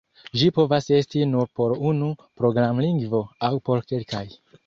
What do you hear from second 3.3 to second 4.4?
aŭ por kelkaj.